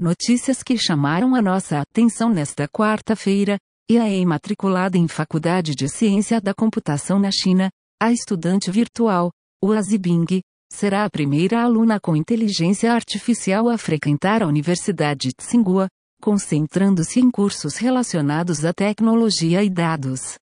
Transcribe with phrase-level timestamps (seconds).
[0.00, 3.58] Notícias que chamaram a nossa atenção nesta quarta-feira,
[3.90, 7.68] IAE matriculada em Faculdade de Ciência da Computação na China,
[8.00, 9.30] a estudante virtual,
[9.62, 10.40] Uazi Bing,
[10.72, 15.86] será a primeira aluna com inteligência artificial a frequentar a Universidade de Tsinghua,
[16.22, 20.36] concentrando-se em cursos relacionados à tecnologia e dados.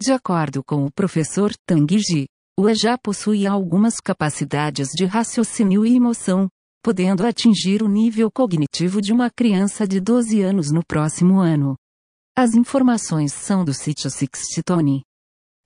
[0.00, 2.26] De acordo com o professor Tang Ji,
[2.56, 6.48] Ua já possui algumas capacidades de raciocínio e emoção,
[6.82, 11.76] podendo atingir o nível cognitivo de uma criança de 12 anos no próximo ano.
[12.36, 15.02] As informações são do sítio Sixtone.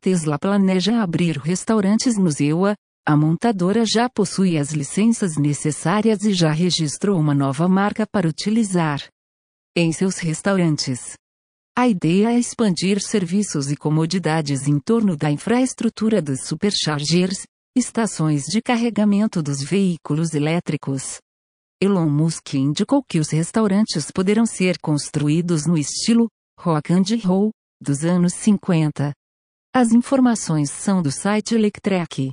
[0.03, 2.75] Tesla planeja abrir restaurantes no Zewa,
[3.09, 9.01] a montadora já possui as licenças necessárias e já registrou uma nova marca para utilizar
[9.77, 11.15] em seus restaurantes.
[11.79, 17.43] A ideia é expandir serviços e comodidades em torno da infraestrutura dos superchargers,
[17.77, 21.19] estações de carregamento dos veículos elétricos.
[21.79, 26.27] Elon Musk indicou que os restaurantes poderão ser construídos no estilo
[26.59, 29.13] rock and roll dos anos 50.
[29.75, 32.31] As informações são do site Electrek.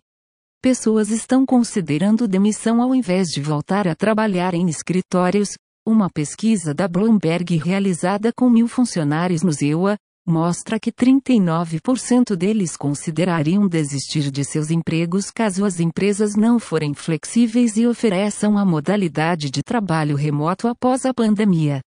[0.61, 5.49] Pessoas estão considerando demissão ao invés de voltar a trabalhar em escritórios.
[5.85, 13.67] Uma pesquisa da Bloomberg realizada com mil funcionários no ZEUA, mostra que 39% deles considerariam
[13.67, 19.61] desistir de seus empregos caso as empresas não forem flexíveis e ofereçam a modalidade de
[19.61, 21.81] trabalho remoto após a pandemia.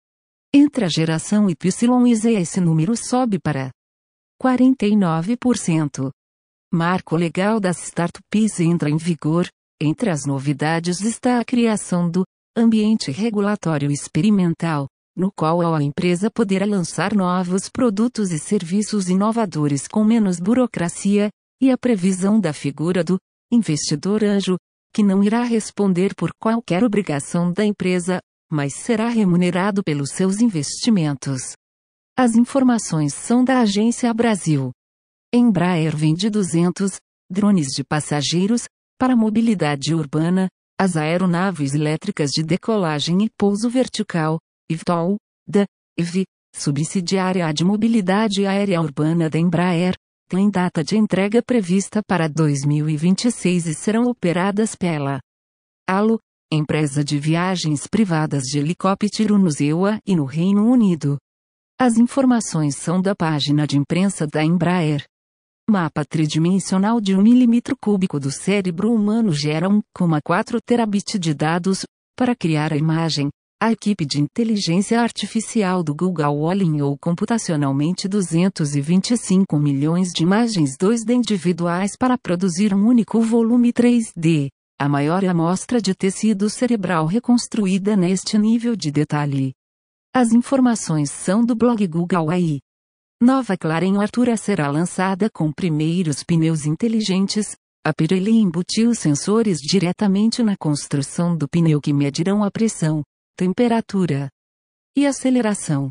[0.53, 3.71] Entre a geração Y e Z esse número sobe para
[4.43, 6.11] 49%.
[6.73, 9.49] Marco legal das startups entra em vigor.
[9.81, 12.25] Entre as novidades está a criação do
[12.57, 20.05] ambiente regulatório experimental, no qual a empresa poderá lançar novos produtos e serviços inovadores com
[20.05, 23.17] menos burocracia, e a previsão da figura do
[23.51, 24.57] investidor anjo,
[24.93, 28.21] que não irá responder por qualquer obrigação da empresa,
[28.51, 31.55] mas será remunerado pelos seus investimentos.
[32.17, 34.71] As informações são da Agência Brasil.
[35.33, 36.97] Embraer vende 200
[37.31, 38.65] drones de passageiros
[38.99, 40.49] para mobilidade urbana,
[40.79, 44.39] as aeronaves elétricas de decolagem e pouso vertical,
[44.71, 45.17] IVTOL,
[45.47, 45.67] da
[45.99, 49.95] EV, subsidiária de mobilidade aérea urbana da Embraer,
[50.27, 55.21] tem data de entrega prevista para 2026 e serão operadas pela
[55.87, 56.19] ALO,
[56.51, 61.19] empresa de viagens privadas de helicóptero no ZEUA e no Reino Unido.
[61.79, 65.05] As informações são da página de imprensa da Embraer.
[65.69, 71.85] Mapa tridimensional de 1 milímetro cúbico do cérebro humano gera 1,4 terabit de dados.
[72.17, 73.29] Para criar a imagem,
[73.65, 81.97] a equipe de inteligência artificial do Google alinhou computacionalmente 225 milhões de imagens 2D individuais
[81.99, 88.77] para produzir um único volume 3D, a maior amostra de tecido cerebral reconstruída neste nível
[88.77, 89.55] de detalhe.
[90.15, 92.61] As informações são do blog Google AI.
[93.19, 97.57] Nova Claren Artura será lançada com primeiros pneus inteligentes.
[97.83, 103.03] A Pirelli embutiu sensores diretamente na construção do pneu que medirão a pressão,
[103.37, 104.29] temperatura
[104.97, 105.91] e aceleração.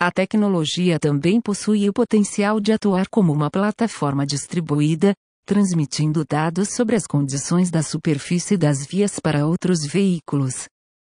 [0.00, 5.14] A tecnologia também possui o potencial de atuar como uma plataforma distribuída,
[5.44, 10.66] transmitindo dados sobre as condições da superfície das vias para outros veículos.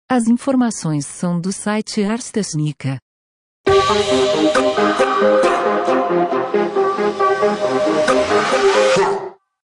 [0.10, 2.98] As informações são do site Arstesnica.